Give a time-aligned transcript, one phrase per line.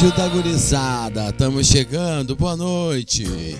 [0.00, 3.58] Rádio da Gurizada, estamos chegando, boa noite.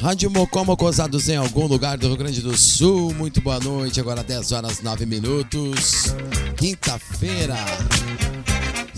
[0.00, 4.24] Rádio Mocó Mocosados em algum lugar do Rio Grande do Sul, muito boa noite, agora
[4.24, 6.12] 10 horas 9 minutos,
[6.56, 7.54] quinta-feira.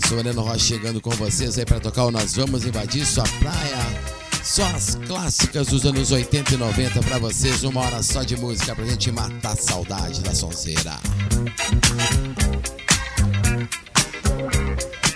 [0.07, 4.18] Sou Moreno Rocha chegando com vocês aí para tocar o Nós Vamos Invadir Sua Praia.
[4.59, 7.63] Só as clássicas dos anos 80 e 90 para vocês.
[7.63, 10.99] Uma hora só de música pra gente matar a saudade da sonzeira.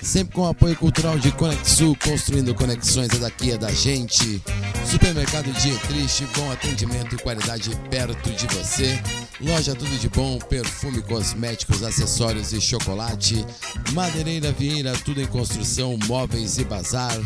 [0.02, 4.42] Sempre com apoio cultural de Conexul, construindo conexões é daqui, é da gente.
[4.90, 8.98] Supermercado Dietrich, bom atendimento e qualidade perto de você.
[9.42, 13.46] Loja Tudo de Bom, perfume, cosméticos, acessórios e chocolate.
[13.92, 17.20] Madeireira Vieira, tudo em construção, móveis e bazar.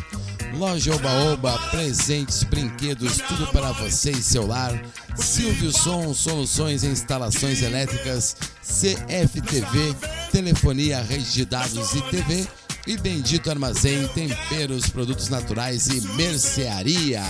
[0.54, 4.80] Loja Oba Oba, presentes, brinquedos, tudo para você e seu lar.
[5.16, 8.36] Silvio Som, soluções em instalações elétricas.
[8.62, 9.96] CFTV,
[10.32, 12.48] telefonia, rede de dados e TV.
[12.86, 17.22] E Bendito Armazém, temperos, produtos naturais e mercearia.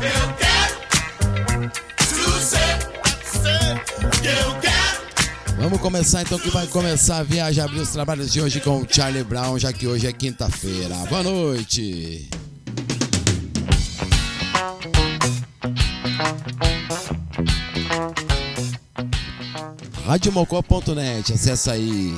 [0.00, 0.62] Eu quero
[4.24, 4.81] eu quero.
[5.62, 8.86] Vamos começar então que vai começar a viagem, abrir os trabalhos de hoje com o
[8.88, 10.96] Charlie Brown, já que hoje é quinta-feira.
[11.08, 12.28] Boa noite.
[20.04, 22.12] Radiomocó.net, acessa aí.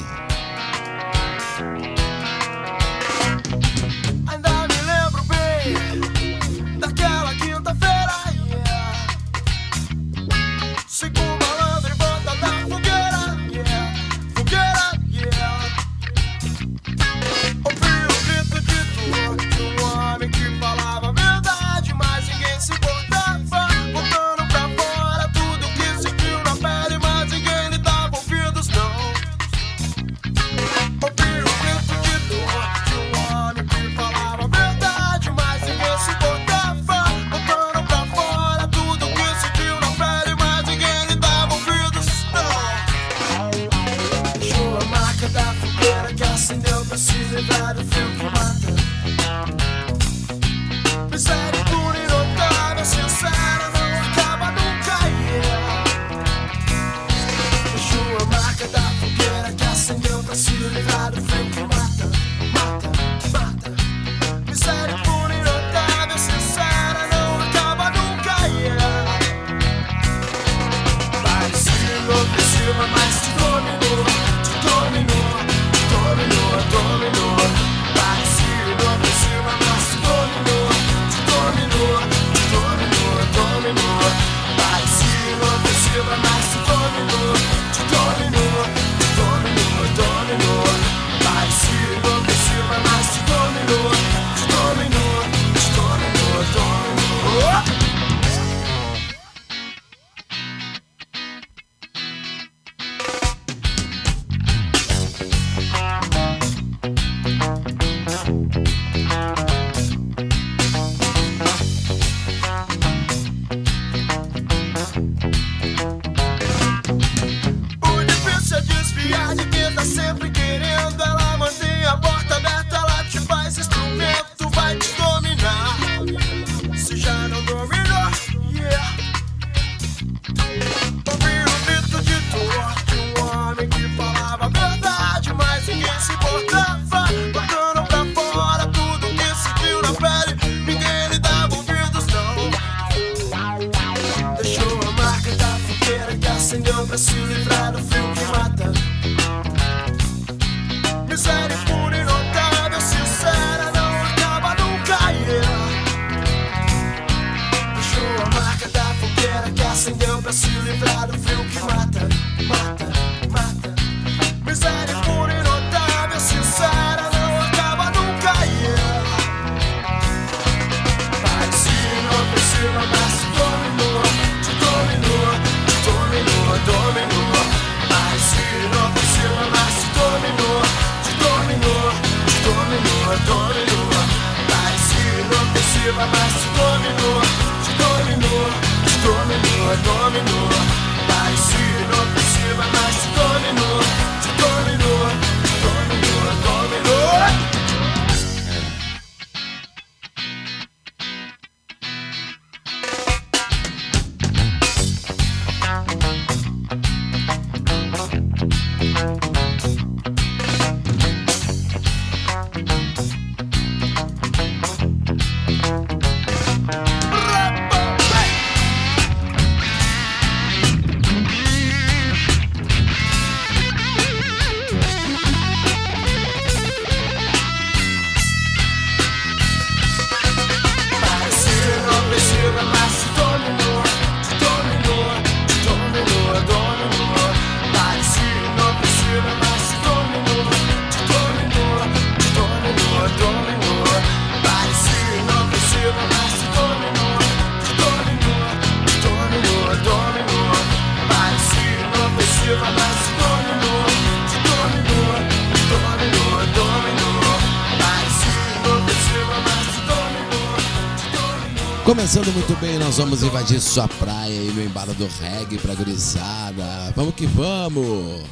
[262.95, 266.93] Nós vamos invadir sua praia e no embalo do reggae pra gurizada.
[266.95, 268.23] Vamos que vamos!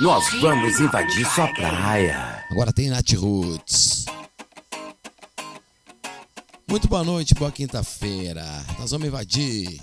[0.00, 2.44] Nós vamos invadir sua praia.
[2.50, 4.06] Agora tem Nat Roots.
[6.68, 8.44] Muito boa noite, boa quinta-feira.
[8.80, 9.80] Nós vamos invadir.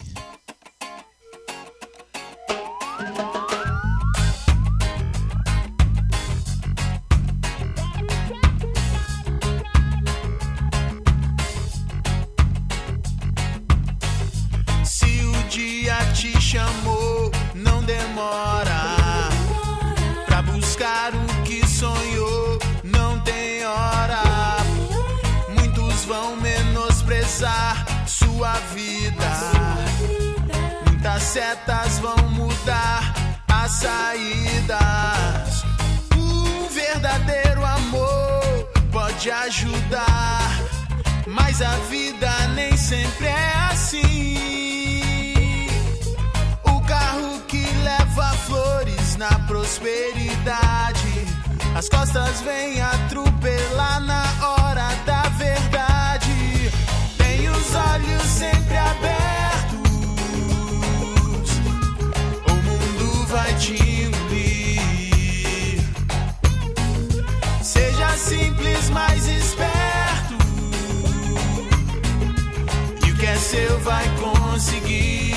[73.56, 75.36] Seu vai conseguir.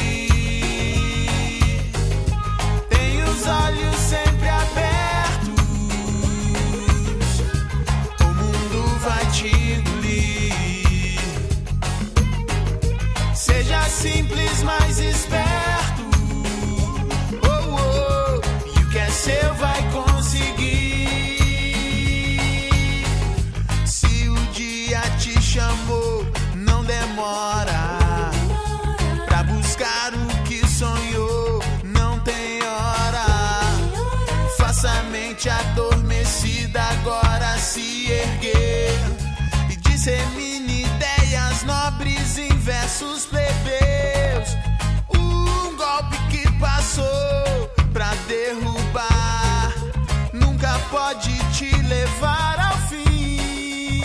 [2.89, 5.63] Tem os olhos sempre abertos.
[8.21, 11.21] O mundo vai te engolir.
[13.35, 15.58] Seja simples, mais esperto.
[42.69, 44.57] Versos plebeus.
[45.15, 49.73] Um golpe que passou pra derrubar,
[50.35, 54.03] nunca pode te levar ao fim.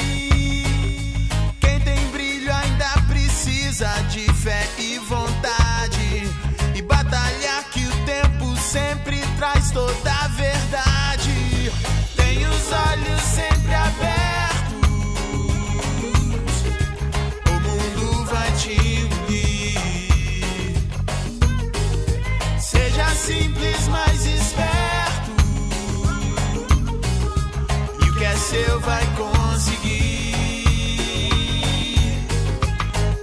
[1.60, 6.32] Quem tem brilho ainda precisa de fé e vontade,
[6.74, 11.70] e batalhar que o tempo sempre traz traz toda a verdade.
[12.15, 14.23] Tem os olhos sempre abertos.
[22.94, 25.32] Seja simples, mas esperto.
[28.06, 30.36] E o que é seu vai conseguir.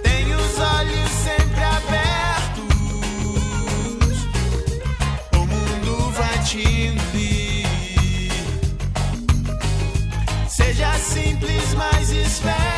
[0.03, 2.65] Tem os olhos sempre abertos.
[5.35, 8.33] O mundo vai te engolir.
[10.49, 12.70] Seja simples, mas esperto.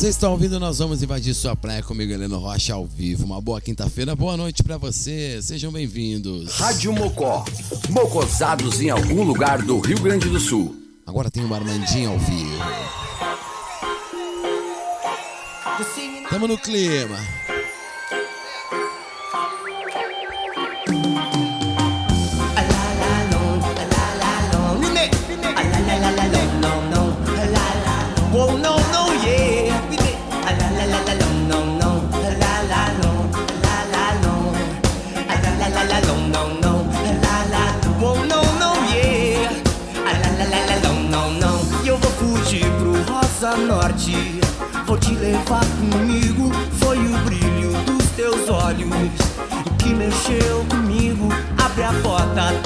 [0.00, 0.58] Vocês estão ouvindo?
[0.58, 3.26] Nós vamos invadir sua praia comigo, Heleno Rocha, ao vivo.
[3.26, 5.42] Uma boa quinta-feira, boa noite pra você.
[5.42, 6.54] Sejam bem-vindos.
[6.54, 7.44] Rádio Mocó.
[7.90, 10.74] Mocosados em algum lugar do Rio Grande do Sul.
[11.06, 12.58] Agora tem o Armandinho ao vivo.
[16.30, 17.18] Tamo no clima.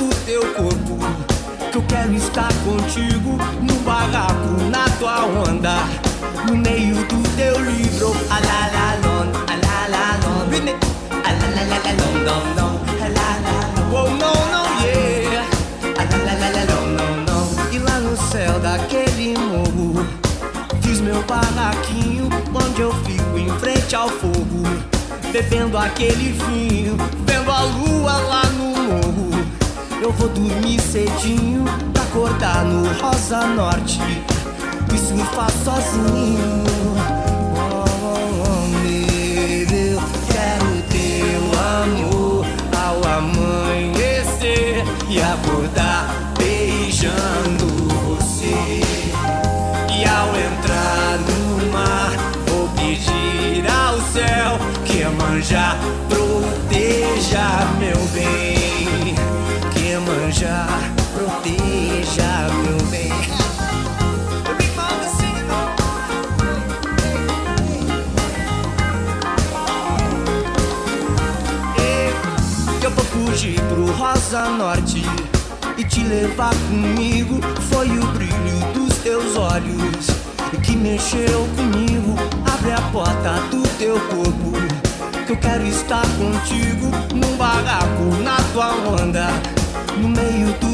[0.04, 0.98] Do teu corpo
[1.72, 5.76] que eu quero estar contigo no barraco, na tua onda,
[6.46, 8.14] no meio do teu livro.
[8.28, 10.48] La, la, lon, la, la, lon.
[10.50, 10.74] Vine.
[11.10, 12.74] La, la, la, la, lon, lon, lon.
[13.00, 13.56] La, la,
[13.92, 14.30] oh, la,
[16.66, 17.44] lon, lon, lon.
[17.72, 20.06] E lá no céu daquele morro,
[21.02, 24.62] meu barraquinho, onde eu fico em frente ao fogo,
[25.32, 26.96] bebendo aquele vinho,
[27.26, 28.53] vendo a lua lá.
[30.04, 34.02] Eu vou dormir cedinho pra acordar no Rosa Norte
[34.94, 36.62] e surfar sozinho.
[37.56, 41.42] Oh, oh, oh, meu, eu quero teu
[41.80, 42.44] amor
[42.76, 47.66] ao amanhecer e acordar beijando
[48.04, 48.82] você.
[49.90, 52.12] E ao entrar no mar,
[52.46, 55.78] vou pedir ao céu que a manja
[56.10, 58.63] proteja meu bem.
[74.50, 75.02] Norte
[75.76, 77.40] e te levar comigo.
[77.70, 80.06] Foi o brilho dos teus olhos
[80.62, 82.14] que mexeu comigo.
[82.52, 84.52] Abre a porta do teu corpo.
[85.26, 89.28] Que eu quero estar contigo num barraco na tua onda,
[89.96, 90.73] no meio do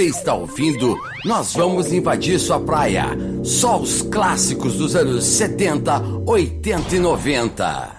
[0.00, 0.98] Você está ouvindo?
[1.26, 3.08] Nós vamos invadir sua praia.
[3.44, 7.90] Só os clássicos dos anos 70, 80 e 90.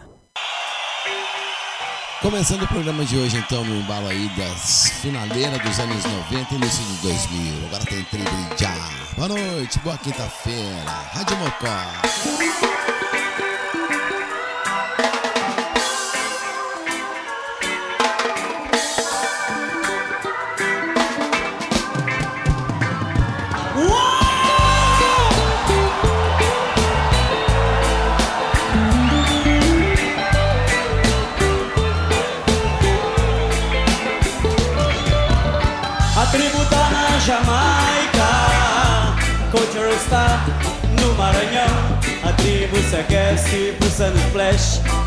[2.23, 6.57] Começando o programa de hoje, então, no embalo aí das finaleiras dos anos 90 e
[6.57, 7.67] início de 2000.
[7.67, 8.05] Agora tem
[8.57, 8.73] Já.
[9.15, 10.91] Boa noite, boa quinta-feira.
[11.13, 13.10] Rádio Mocó.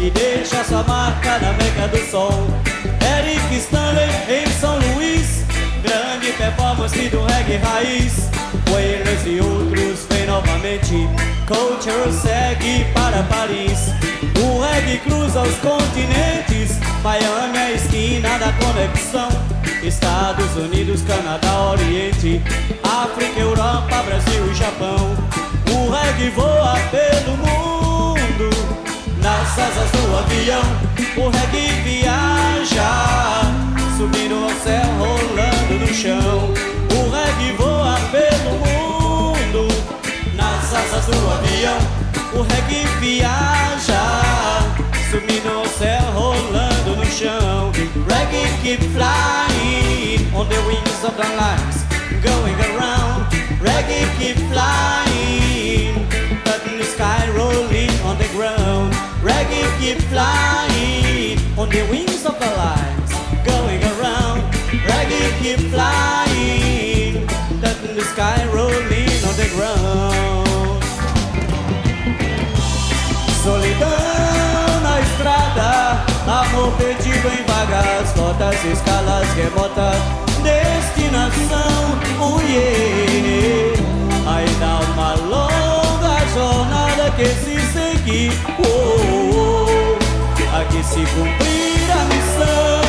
[0.04, 2.46] Flash e deixa sua marca na meca do som.
[3.18, 5.44] Eric Stanley em São Luís,
[5.82, 8.30] grande performance do reggae raiz.
[8.70, 11.08] Wailers e outros vem novamente,
[11.46, 13.90] Culture segue para Paris.
[14.40, 19.28] O reggae cruza os continentes, Miami é a esquina da conexão.
[19.82, 22.42] Estados Unidos, Canadá, Oriente,
[22.82, 25.14] África, Europa, Brasil e Japão.
[25.70, 27.73] O reggae voa pelo mundo
[29.24, 30.60] Nas asas do avião
[31.16, 32.90] O reggae viaja.
[33.96, 36.52] Subindo ao céu, rolando no chão.
[36.92, 39.66] O reggae voa pelo mundo.
[40.34, 41.78] Nas asas do avião
[42.34, 44.02] O reggae viaja.
[45.10, 47.72] Subindo ao céu, rolando no chão.
[48.06, 51.82] Reggae keep flying On the wings of the lights
[52.22, 53.24] Going around.
[53.62, 55.96] Reggae keep flying,
[56.66, 58.93] in the sky rolling on the ground.
[59.80, 63.12] Keep flying on the wings of the lights,
[63.44, 64.42] going around.
[64.88, 67.14] Reggae keep flying,
[67.88, 70.82] in the sky rolling on the ground.
[73.42, 83.74] Solidão na estrada, amor perdido em vagas, rotas, escalas remotas destinação, oh yeah.
[84.26, 89.33] Ainda uma longa jornada que se seguir, oh, oh, oh.
[90.74, 92.83] Aqui se cumprir a missão.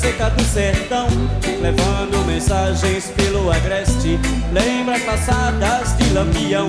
[0.00, 1.08] Seca do sertão,
[1.60, 4.18] levando mensagens pelo agreste,
[4.50, 6.66] lembras passadas de lampião.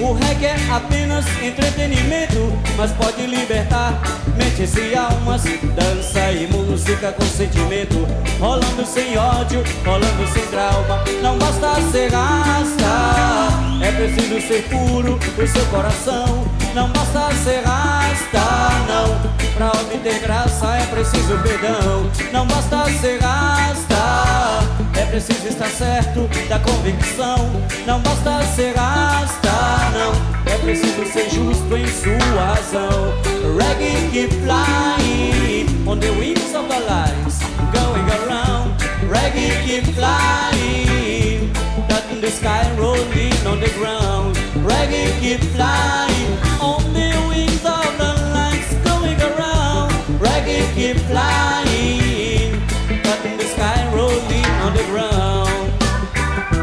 [0.00, 4.02] O reggae é apenas entretenimento, mas pode libertar
[4.36, 5.44] mentes e almas.
[5.76, 8.04] Dança e música com sentimento,
[8.40, 11.04] rolando sem ódio, rolando sem trauma.
[11.22, 16.41] Não basta ser rasta, é preciso ser puro o seu coração.
[16.74, 18.40] Não basta ser rasta,
[18.88, 19.32] não.
[19.54, 22.10] Pra obter graça é preciso perdão.
[22.32, 24.64] Não basta ser rasta,
[24.98, 27.50] é preciso estar certo da convicção.
[27.86, 29.50] Não basta ser rasta,
[29.92, 30.12] não.
[30.50, 33.12] É preciso ser justo em sua razão.
[33.58, 37.40] Reggae keep flying on the wings of the lights,
[37.72, 38.72] going around.
[39.10, 41.52] Reggae keep flying,
[41.86, 44.51] touching the sky, rolling on the ground.
[44.64, 49.90] Reggae keep flying on the wings of the lights, going around.
[50.20, 52.54] Reggae keep flying,
[53.02, 55.70] touching the sky, rolling on the ground.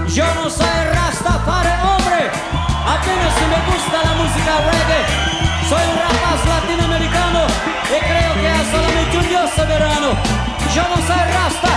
[0.09, 2.23] Yo no soy Rastafari, hombre,
[2.95, 5.01] apenas me gusta la música reggae.
[5.69, 7.41] Soy un rapaz latinoamericano
[7.95, 10.09] y creo que es solamente un Dios soberano.
[10.75, 11.71] Yo no soy rasta,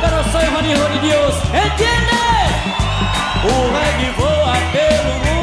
[0.00, 1.32] pero soy un hijo de Dios.
[1.52, 2.20] ¿Entiende?
[3.44, 5.41] O reggae voa pelo mundo,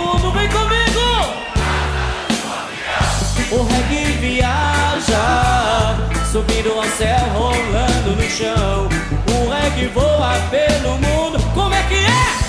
[6.32, 8.88] subindo ao céu, rolando no chão.
[9.34, 12.40] O reggae voa pelo mundo, como é que é?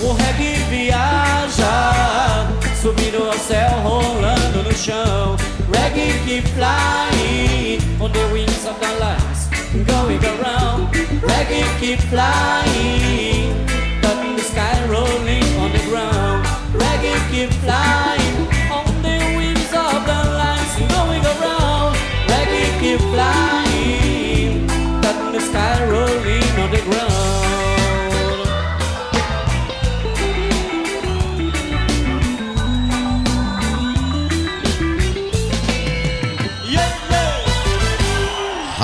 [0.00, 2.48] O reggae viaja,
[2.80, 5.36] subindo ao céu, rolando no chão.
[5.72, 9.48] Reggae keep flying on the wings of the lights,
[9.86, 10.90] going around.
[11.22, 13.21] Reggae keep flying,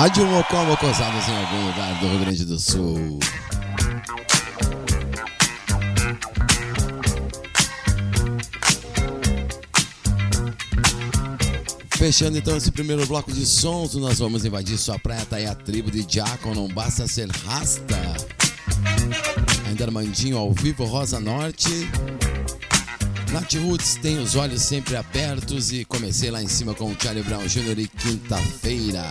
[0.09, 3.19] Rádio Mocó Mocosadas em algum lugar do Rio Grande do Sul.
[11.91, 15.53] Fechando então esse primeiro bloco de sons, nós vamos invadir sua praia, tá aí a
[15.53, 17.95] tribo de Jaco, não basta ser rasta.
[19.67, 21.87] Ainda Armandinho ao vivo, Rosa Norte.
[23.31, 27.23] Nat Roots tem os olhos sempre abertos e comecei lá em cima com o Charlie
[27.23, 27.77] Brown Jr.
[27.77, 29.03] e quinta-feira.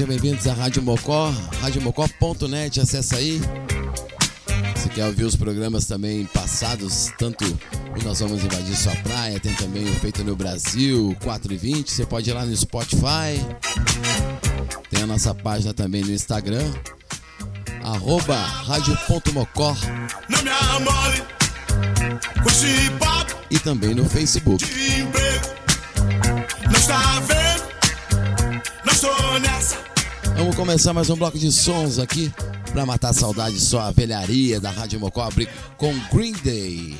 [0.00, 3.38] Sejam bem-vindos à Rádio Mocó, radiomocó.net, acessa aí.
[4.74, 9.52] Se quer ouvir os programas também passados, tanto o Nós Vamos Invadir Sua Praia, tem
[9.56, 13.44] também o Feito no Brasil, 4 e 20, você pode ir lá no Spotify.
[14.88, 16.72] Tem a nossa página também no Instagram,
[17.84, 19.76] arroba rádio.mocó
[23.50, 24.64] e também no Facebook.
[30.40, 32.32] Vamos começar mais um bloco de sons aqui
[32.72, 35.28] para matar a saudade só a velharia da Rádio Mocó
[35.76, 36.96] com Green Day.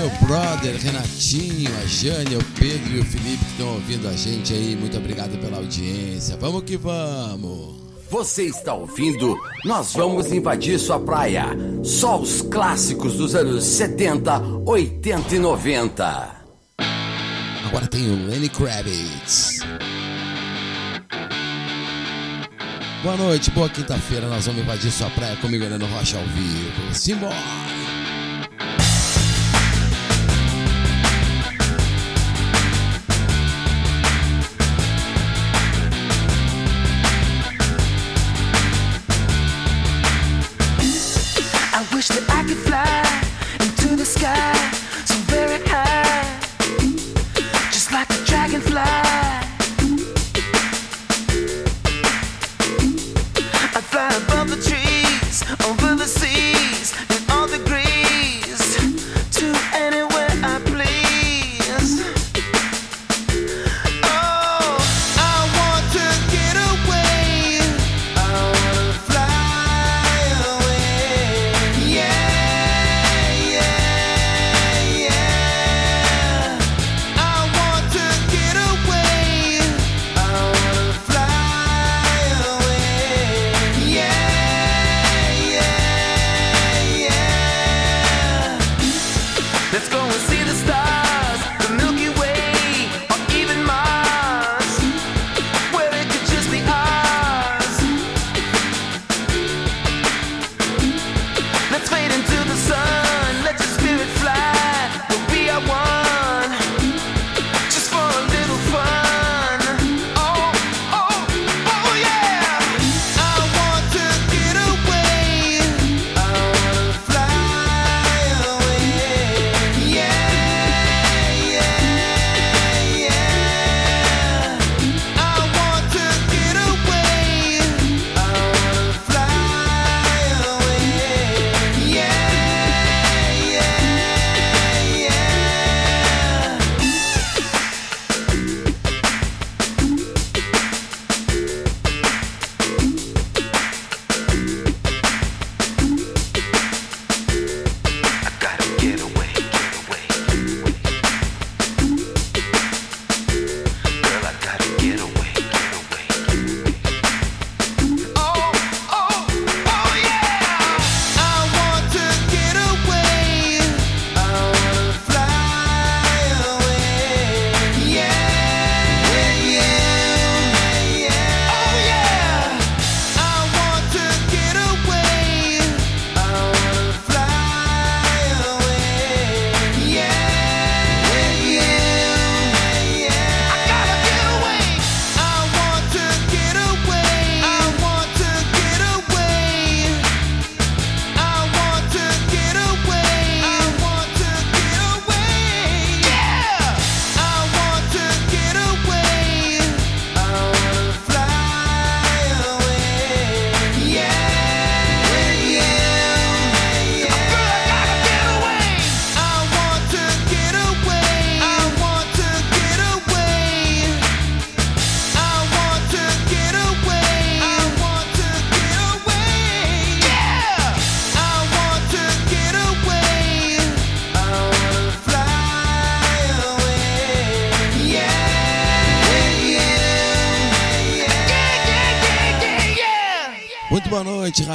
[0.00, 4.54] meu brother, Renatinho, a Jane, o Pedro e o Felipe que estão ouvindo a gente
[4.54, 4.74] aí.
[4.74, 6.38] Muito obrigado pela audiência.
[6.38, 7.78] Vamos que vamos!
[8.08, 9.36] Você está ouvindo?
[9.62, 11.48] Nós vamos invadir sua praia.
[11.84, 16.36] Só os clássicos dos anos 70, 80 e 90.
[17.66, 19.60] Agora tem o Lenny Kravitz.
[23.02, 24.26] Boa noite, boa quinta-feira.
[24.28, 26.94] Nós vamos invadir sua praia comigo, Heleno Rocha ao vivo.
[26.94, 27.89] Simbora!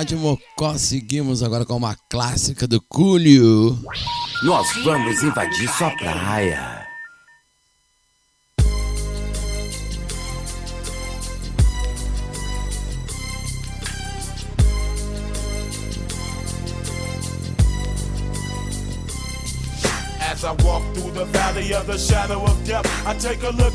[0.06, 3.76] Rádio Mocó, seguimos agora com uma clássica do Cúlio.
[4.44, 6.86] Nós vamos invadir sua praia.
[20.46, 23.75] I walk through the valley of the shadow of death, I take a look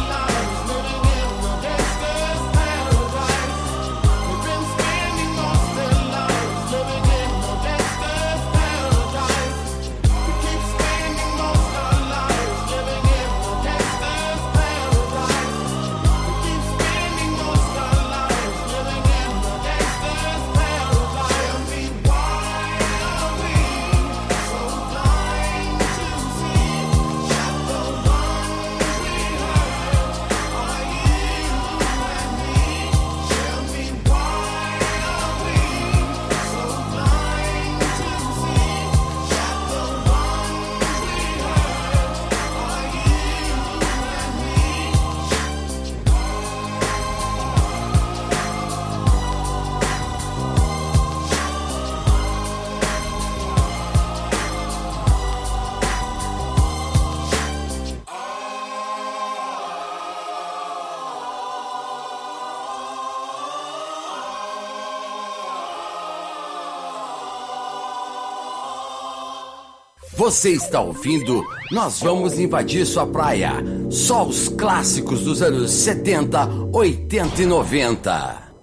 [70.21, 71.43] Você está ouvindo?
[71.71, 73.53] Nós vamos invadir sua praia.
[73.89, 78.53] Só os clássicos dos anos 70, 80 e 90.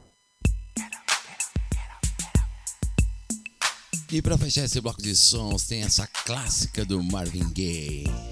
[4.13, 8.28] E pra fechar esse bloco de sons, tem essa clássica do Marvin Gaye.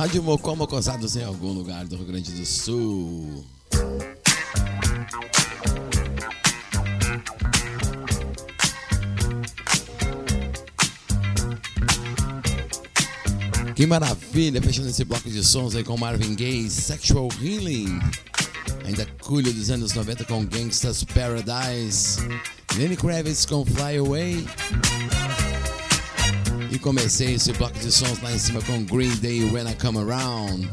[0.00, 3.44] Rádio Mocó Mocosados em algum lugar do Rio Grande do Sul.
[13.76, 18.00] Que maravilha, fechando esse bloco de sons aí com Marvin Gaye, Sexual Healing.
[18.86, 22.26] Ainda culho dos anos 90 com Gangsta's Paradise.
[22.74, 24.46] Lenny Kravitz com Fly Away.
[26.80, 30.70] Comecei esse bloco de sons lá em cima com Green Day When I Come Around.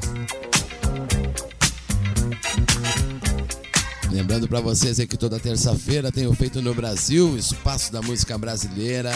[4.12, 9.12] Lembrando para vocês que toda terça-feira tenho feito no Brasil, Espaço da Música Brasileira.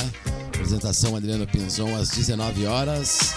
[0.48, 3.34] Apresentação Adriano Pinzon às 19 horas.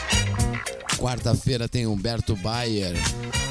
[0.98, 2.94] Quarta-feira tem Humberto Bayer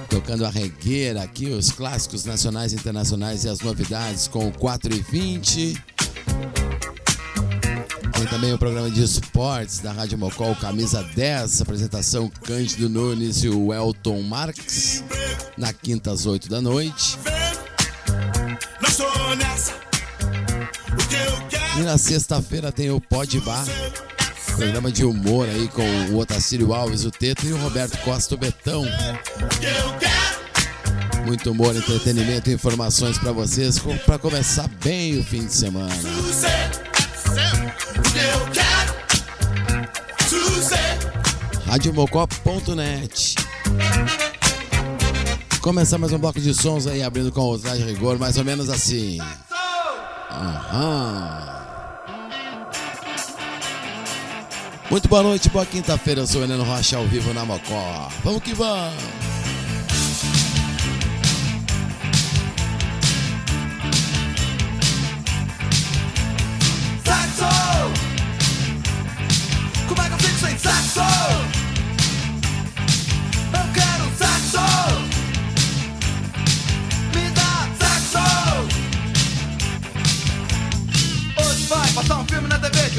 [0.09, 4.93] tocando a regueira aqui, os clássicos nacionais e internacionais e as novidades com o 4
[4.93, 5.92] e 20.
[8.23, 13.49] Tem também o programa de esportes da Rádio Mocol, camisa 10, apresentação Cândido Nunes e
[13.49, 15.03] o Elton Marques,
[15.57, 17.19] na quinta às 8 da noite.
[21.77, 23.65] E na sexta-feira tem o Pod Bar,
[24.55, 28.37] programa de humor aí com o Otacílio Alves, o Teto e o Roberto Costa, o
[28.37, 28.85] Betão.
[31.25, 35.93] Muito humor, entretenimento e informações para vocês para começar bem o fim de semana.
[41.65, 43.35] Radiomocó.net
[45.59, 48.69] Começar mais um bloco de sons aí, abrindo com o traje rigor, mais ou menos
[48.69, 49.17] assim.
[50.29, 51.53] Aham.
[54.91, 56.21] Muito boa noite, boa quinta-feira.
[56.21, 58.09] Eu sou o Heleno Rocha ao vivo na Mocó.
[58.23, 59.32] Vamos que vamos!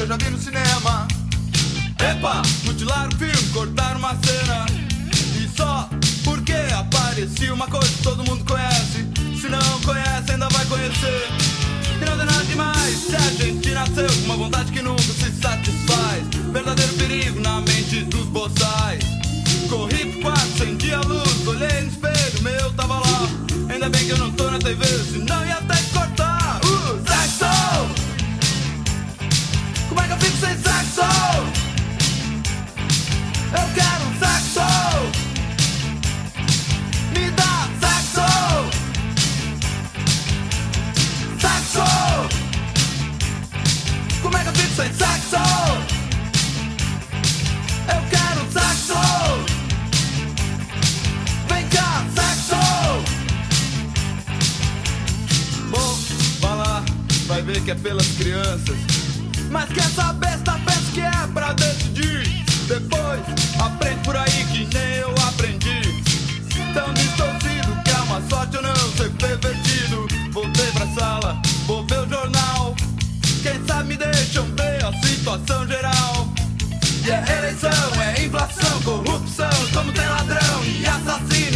[0.05, 1.07] Eu já vi no cinema.
[1.99, 4.65] Epa, mutilar o filme, cortar uma cena.
[5.35, 5.89] E só
[6.23, 9.07] porque aparecia uma coisa que todo mundo conhece.
[9.41, 11.27] Se não conhece, ainda vai conhecer.
[12.01, 15.31] E não tem nada demais se a gente nasceu com uma vontade que nunca se
[15.41, 16.23] satisfaz.
[16.53, 19.03] Verdadeiro perigo na mente dos boçais.
[19.69, 23.29] Corri pro quarto, acendi a luz, olhei no espelho, meu tava lá.
[23.69, 25.84] Ainda bem que eu não tô na TV, senão ia até
[30.35, 31.01] sem sexo?
[33.53, 34.67] Eu quero um sexo.
[37.13, 38.27] Me dá sexo.
[41.39, 41.85] Sexo.
[44.21, 45.43] Como é que eu fico sem sexo?
[47.87, 49.01] Eu quero sexo.
[51.47, 52.61] Vem cá, sexo.
[55.69, 55.99] Bom,
[56.41, 56.83] vai lá,
[57.27, 59.04] vai ver que é pelas crianças
[59.55, 63.21] mas que essa besta pensa que é pra decidir Depois
[63.57, 66.03] aprende por aí que nem eu aprendi.
[66.73, 70.07] Tão distorcido que é uma sorte eu não ser pervertido.
[70.33, 72.75] Voltei pra sala, vou ver o jornal.
[73.41, 76.27] Quem sabe me deixam ver a situação geral.
[77.05, 81.54] E é eleição, é inflação, corrupção, como tem ladrão e assassino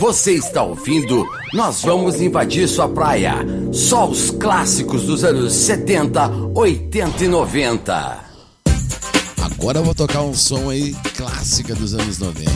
[0.00, 1.28] Você está ouvindo?
[1.52, 3.34] Nós vamos invadir sua praia.
[3.70, 8.24] Só os clássicos dos anos 70, 80 e 90.
[9.42, 12.50] Agora eu vou tocar um som aí clássica dos anos 90.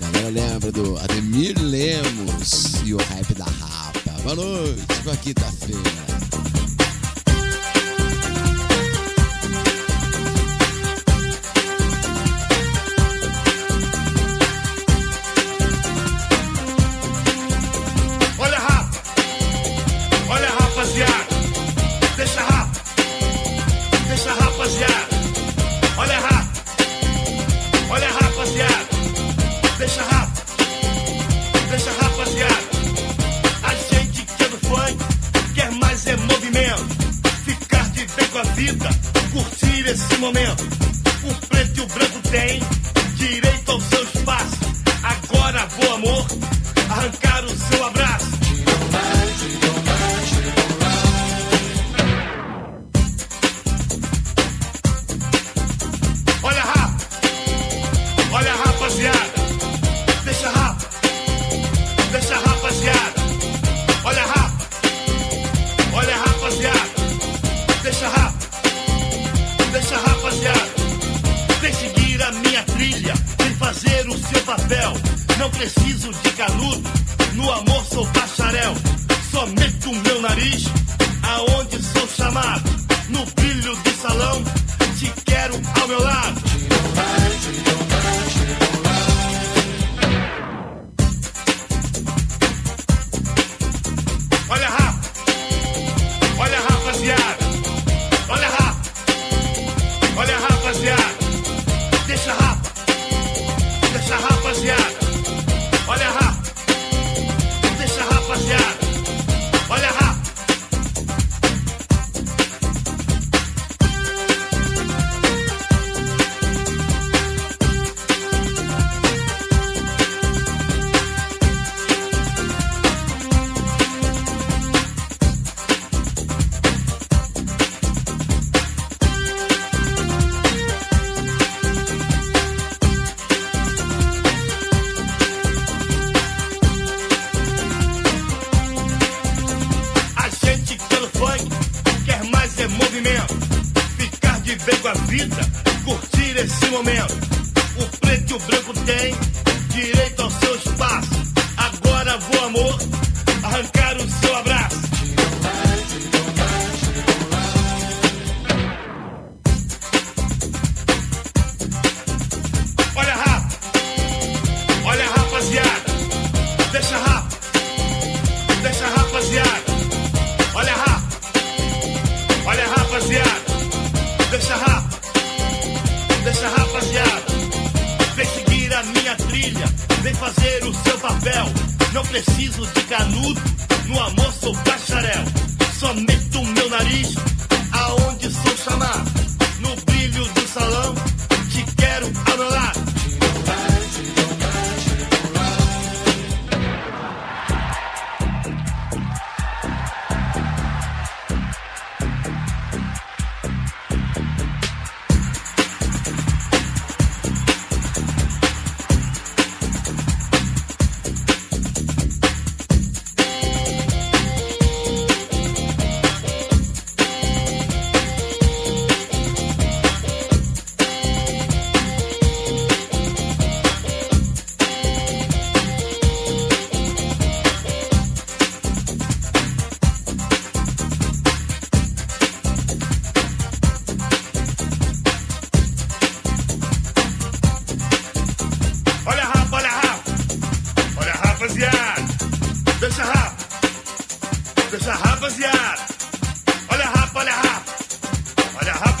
[0.00, 4.20] Galera lembra do Ademir Lemos e o hype da rapa.
[4.24, 6.07] Boa noite, boa quinta-feira.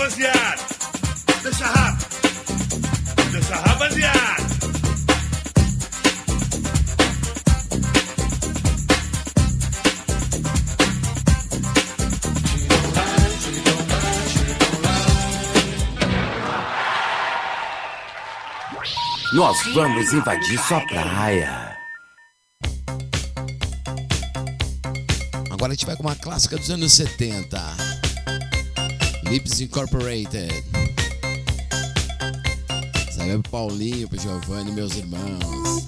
[0.08, 0.62] rapaziada.
[1.42, 2.06] Deixa rápido.
[3.32, 4.48] Deixa rapaziada.
[19.34, 21.76] Nós vamos invadir sua praia.
[25.50, 27.97] Agora a gente vai com uma clássica dos anos 70.
[29.30, 30.50] Lips Incorporated.
[33.10, 35.84] Salve pro Paulinho, pro Giovanni, meus irmãos.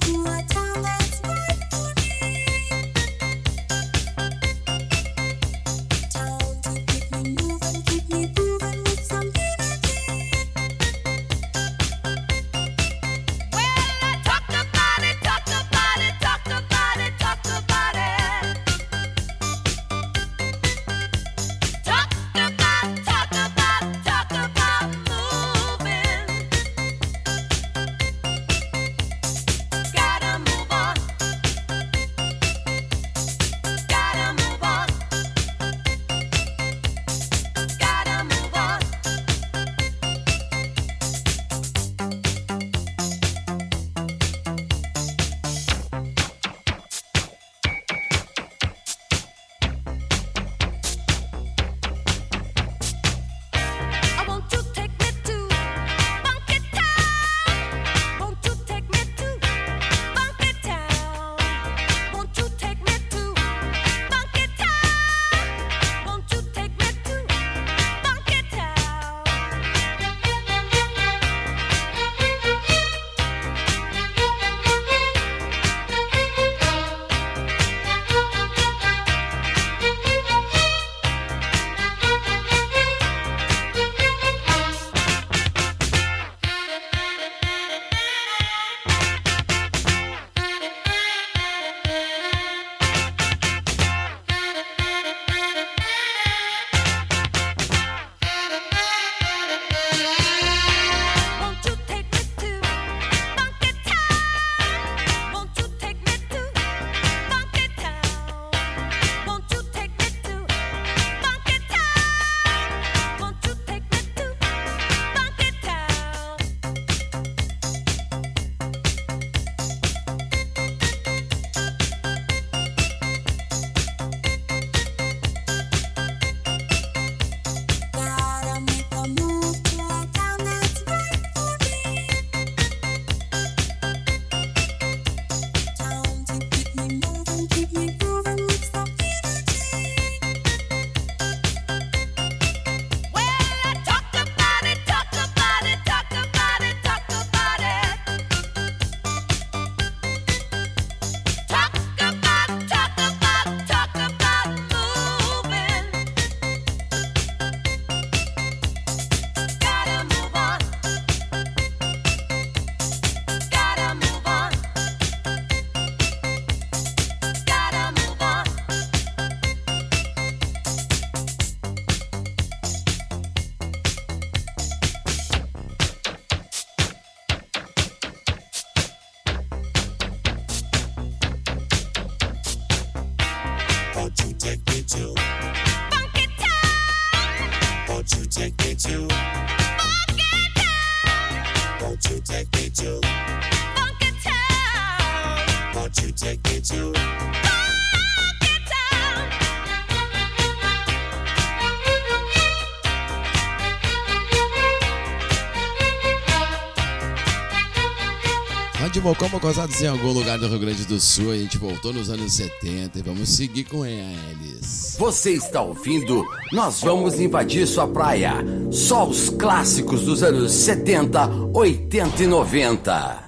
[209.11, 211.33] Rádio Mocó Mocosados em algum lugar do Rio Grande do Sul.
[211.33, 214.97] A gente voltou nos anos 70 e vamos seguir com eles.
[214.99, 216.25] Você está ouvindo?
[216.53, 218.35] Nós vamos invadir sua praia.
[218.71, 223.20] Só os clássicos dos anos 70, 80 e 90.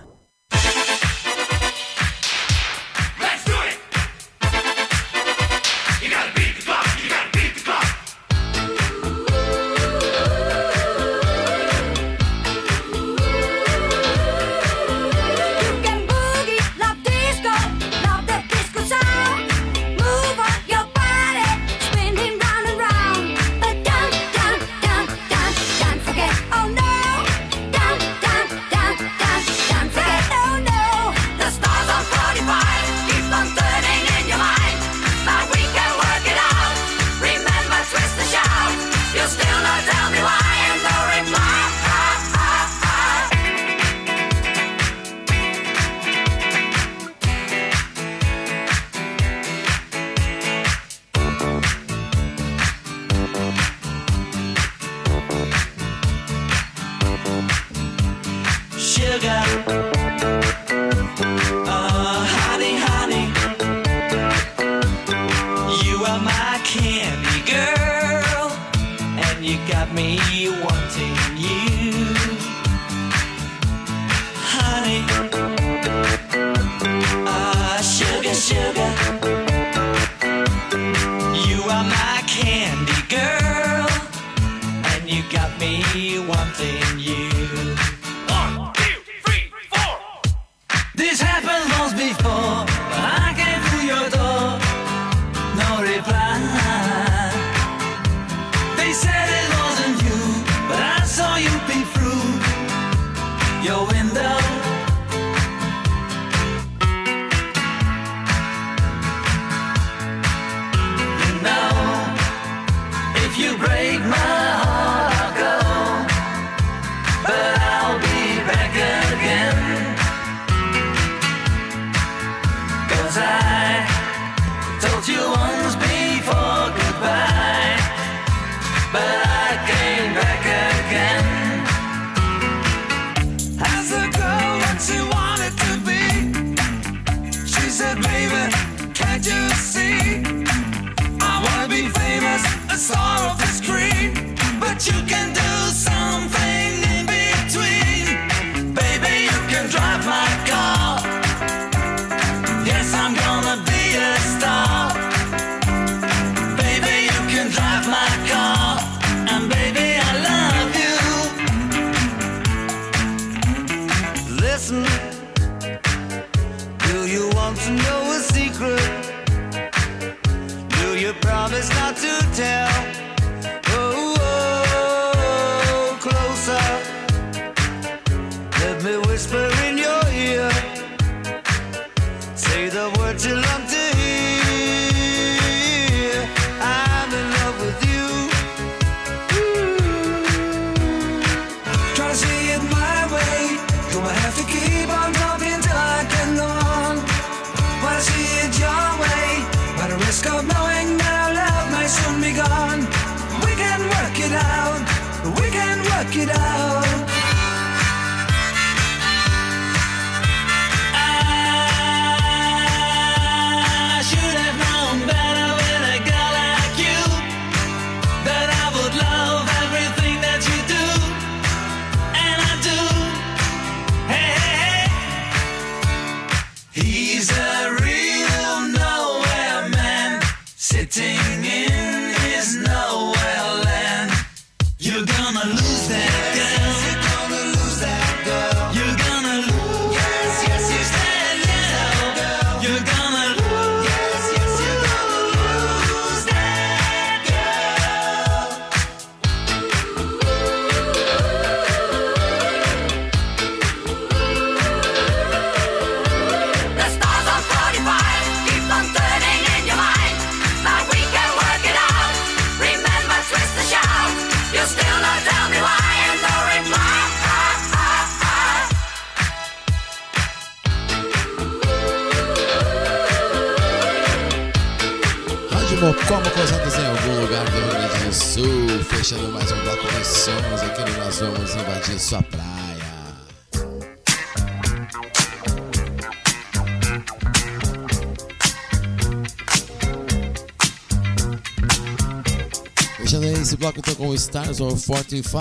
[293.43, 295.33] Esse bloco com o Stars of 45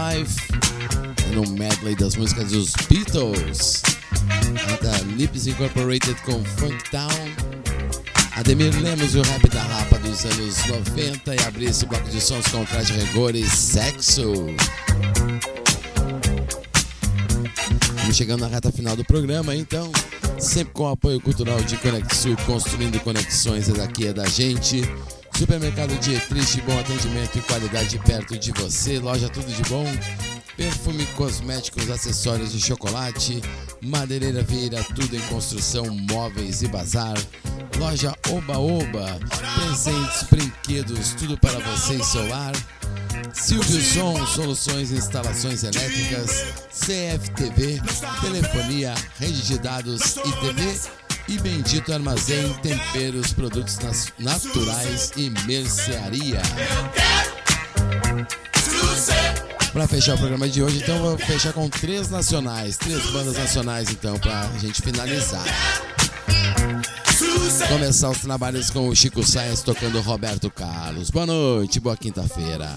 [1.35, 3.83] no medley das músicas dos Beatles.
[4.81, 7.09] Da Lips Incorporated com Funk Town.
[8.35, 12.19] Ademir Lemos e o rap da rapa dos anos 90 e abrir esse bloco de
[12.19, 14.33] sons com rigor e sexo.
[17.97, 19.91] Estamos chegando na reta final do programa, então,
[20.39, 24.81] sempre com o apoio cultural de Conexul, construindo conexões, é daqui é da gente.
[25.41, 28.99] Supermercado Dietrich, bom atendimento e qualidade perto de você.
[28.99, 29.87] Loja Tudo de Bom,
[30.55, 33.41] perfume, cosméticos, acessórios de chocolate.
[33.81, 37.17] Madeireira Vieira, tudo em construção, móveis e bazar.
[37.79, 39.19] Loja Oba Oba,
[39.55, 42.53] presentes, brinquedos, tudo para você e seu lar.
[43.33, 47.81] Silvio Som, soluções e instalações elétricas, CFTV,
[48.21, 53.79] telefonia, rede de dados e TV e Bendito Armazém, temperos, produtos
[54.19, 56.41] naturais e mercearia.
[59.71, 63.89] Para fechar o programa de hoje, então vou fechar com três nacionais, três bandas nacionais
[63.89, 65.45] então pra gente finalizar.
[67.69, 71.09] Começar os trabalhos com o Chico Science tocando Roberto Carlos.
[71.09, 72.69] Boa noite, boa quinta-feira.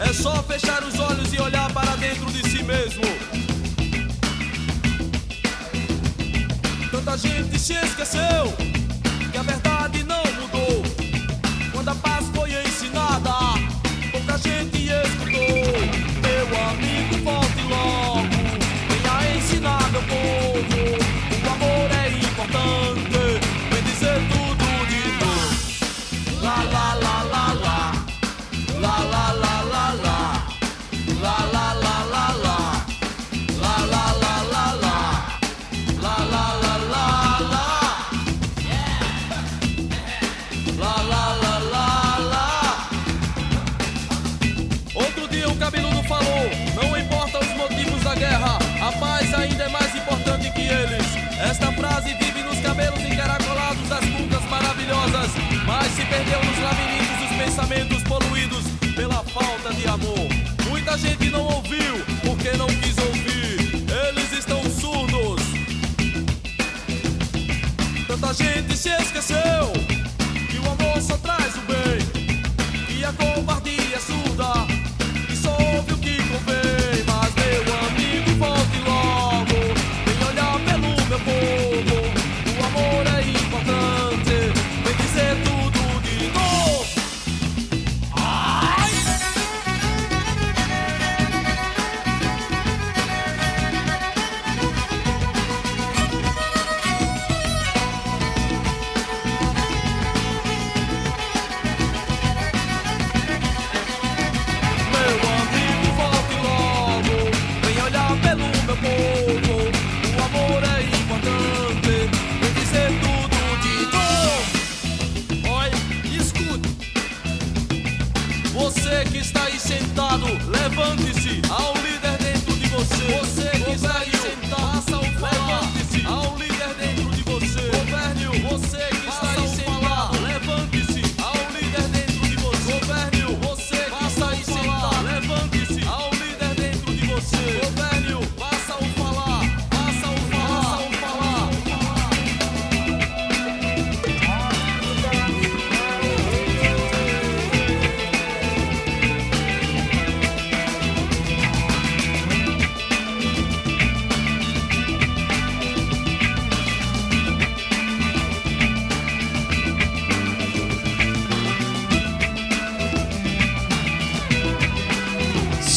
[0.00, 3.02] É só fechar os olhos e olhar para dentro de si mesmo.
[6.90, 8.73] Tanta gente se esqueceu
[60.94, 65.42] Muita gente não ouviu porque não quis ouvir, eles estão surdos.
[68.06, 69.63] Tanta gente se esqueceu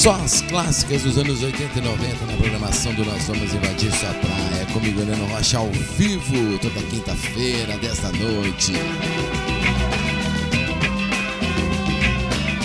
[0.08, 4.14] Só as clássicas dos anos 80 e 90 na programação do Nós Vamos Invadir Sua
[4.14, 4.66] Praia.
[4.72, 8.72] Comigo, Heleno Rocha, ao vivo, toda quinta-feira, desta noite.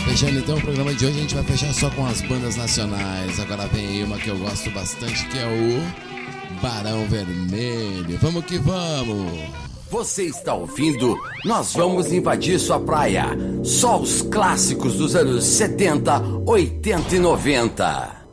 [0.04, 3.40] Fechando então o programa de hoje, a gente vai fechar só com as bandas nacionais.
[3.40, 8.20] Agora vem aí uma que eu gosto bastante, que é o Barão Vermelho.
[8.20, 9.71] Vamos que vamos!
[9.92, 11.18] Você está ouvindo?
[11.44, 13.26] Nós vamos invadir sua praia.
[13.62, 18.26] Só os clássicos dos anos 70, 80 e 90.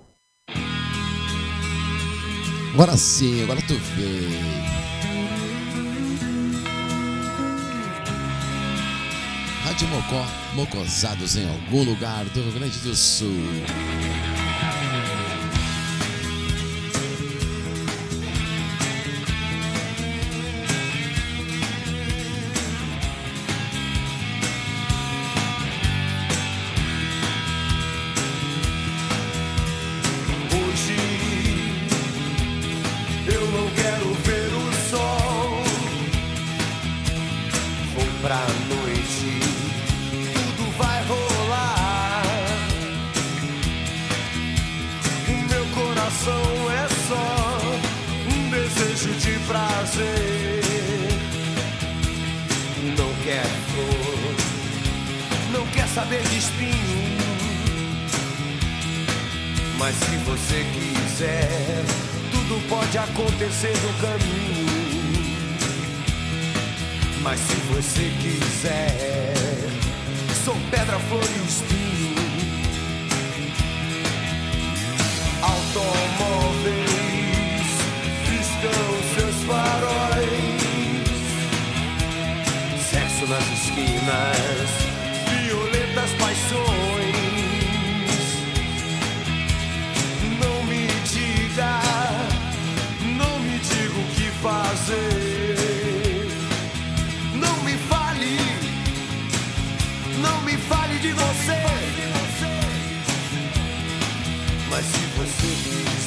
[2.73, 4.39] Agora sim, agora tu veio.
[9.65, 13.35] Rádio Mocó, mocosados em algum lugar do Rio Grande do Sul.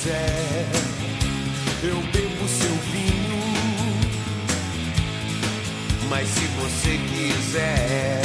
[0.03, 0.67] Quiser,
[1.85, 3.41] eu bebo seu vinho.
[6.09, 8.21] Mas se você quiser,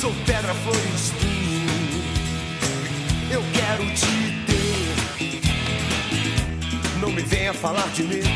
[0.00, 2.02] sou pedra, flor e espinho.
[3.30, 4.96] Eu quero te ter.
[7.00, 8.28] Não me venha falar de medo.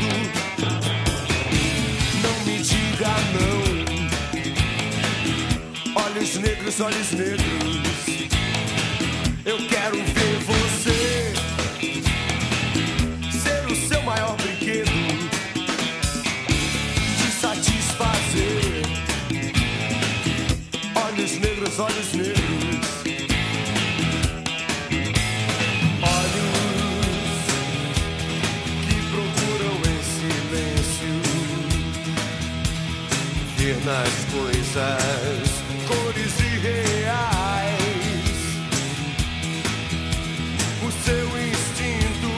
[2.23, 3.61] Não me diga não.
[6.01, 7.45] Olhos negros, olhos negros.
[9.43, 11.00] Eu quero ver você
[33.91, 35.43] nas coisas
[35.85, 37.11] cores irreais.
[40.81, 42.31] O seu instinto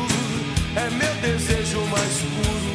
[0.76, 2.74] é meu desejo mais puro.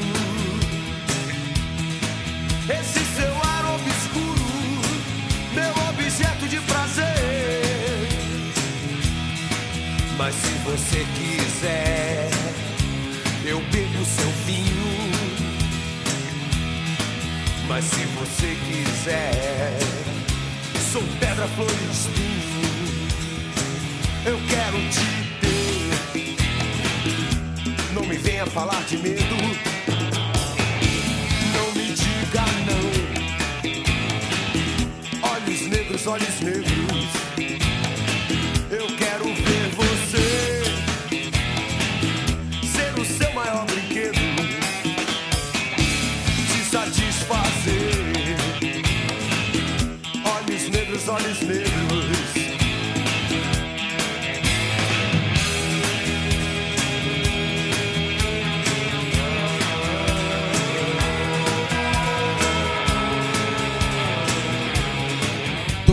[2.79, 4.49] Esse seu ar obscuro,
[5.55, 7.62] meu objeto de prazer.
[10.16, 12.31] Mas se você quiser,
[13.45, 13.88] eu bebo
[17.79, 19.79] Mas se você quiser,
[20.91, 23.07] sou pedra, flor e espinho.
[24.26, 25.07] Eu quero te
[25.41, 26.37] ter.
[27.95, 29.68] Não me venha falar de medo.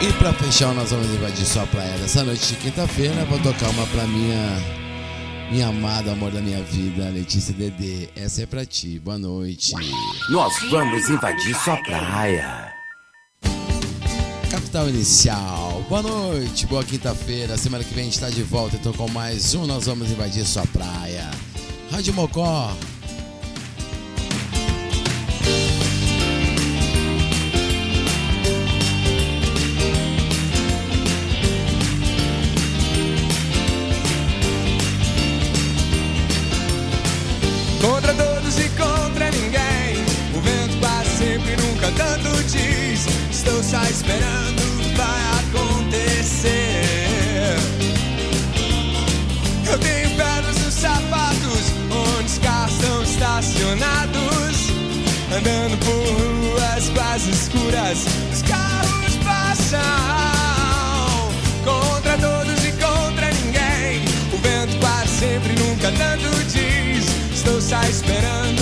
[0.00, 3.24] E pra fechar, nós vamos invadir sua praia dessa noite de quinta-feira.
[3.24, 4.56] Vou tocar uma pra minha,
[5.50, 8.08] minha amada, amor da minha vida, Letícia Dedê.
[8.14, 9.00] Essa é pra ti.
[9.00, 9.72] Boa noite.
[10.30, 12.72] Nós vamos invadir sua praia.
[14.48, 15.61] Capital Inicial.
[15.92, 17.58] Boa noite, boa quinta-feira.
[17.58, 20.46] Semana que vem a gente está de volta então com mais um Nós Vamos Invadir
[20.46, 21.30] Sua Praia.
[21.90, 22.74] Rádio Mocó.
[37.82, 40.02] Contra todos e contra ninguém.
[40.34, 43.06] O vento quase sempre nunca tanto diz.
[43.30, 44.31] Estou só esperando
[57.52, 59.80] escuras, os carros passam.
[61.64, 64.02] Contra todos e contra ninguém.
[64.32, 67.06] O vento quase sempre nunca tanto diz.
[67.34, 68.61] Estou só esperando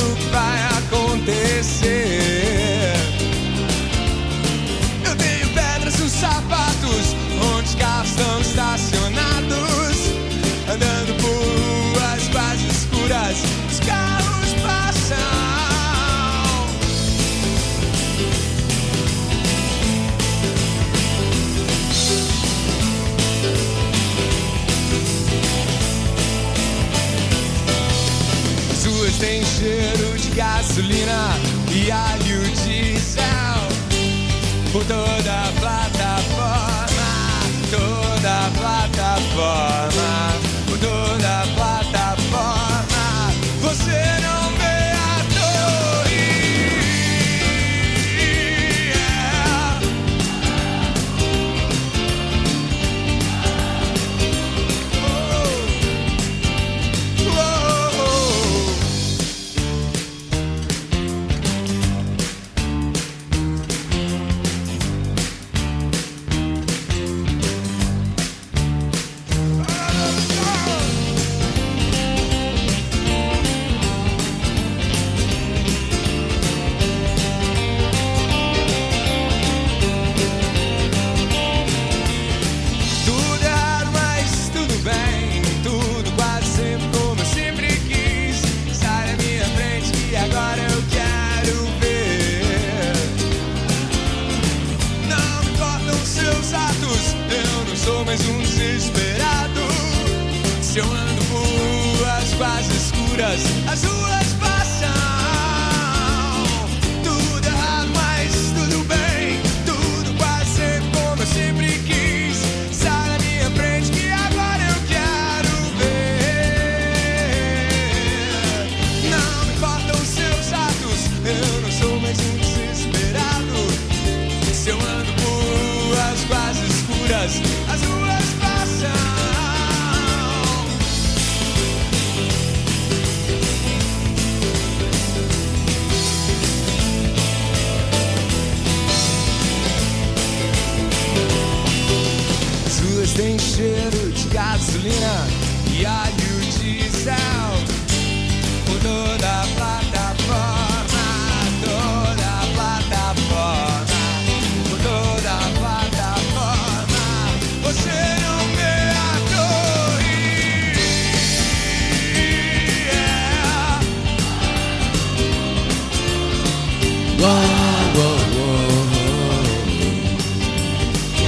[30.70, 31.36] gasolina
[31.74, 33.20] e alho diesel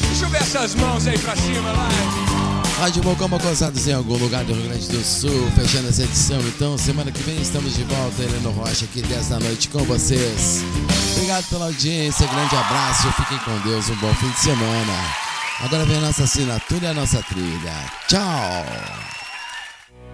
[0.09, 2.37] Deixa eu ver essas mãos aí pra cima, vai.
[2.79, 6.39] Rádio Mocó Mocosados em algum lugar do Rio Grande do Sul, fechando essa edição.
[6.41, 10.63] Então, semana que vem estamos de volta, Heleno Rocha, aqui 10 da noite com vocês.
[11.13, 14.93] Obrigado pela audiência, grande abraço, fiquem com Deus, um bom fim de semana.
[15.65, 17.73] Agora vem a nossa assinatura e a nossa trilha.
[18.09, 18.67] Tchau!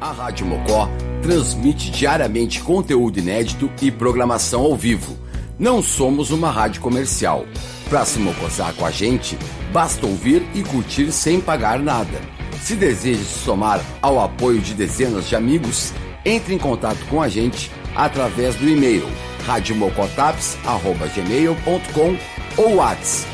[0.01, 0.89] A Rádio Mocó
[1.21, 5.19] transmite diariamente conteúdo inédito e programação ao vivo.
[5.63, 7.47] Não somos uma rádio comercial.
[7.89, 9.39] Para se mocosar com a gente,
[9.73, 12.21] basta ouvir e curtir sem pagar nada.
[12.61, 15.93] Se deseja se somar ao apoio de dezenas de amigos,
[16.25, 19.09] entre em contato com a gente através do e-mail
[19.47, 22.17] radiomocotaps.gmail.com
[22.57, 23.31] ou WhatsApp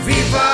[0.04, 0.51] Viva